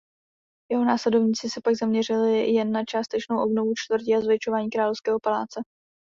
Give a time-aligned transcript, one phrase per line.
[0.71, 5.61] Jeho následovníci se pak zaměřili jen na částečnou obnovu čtvrtí a zvětšování královského paláce.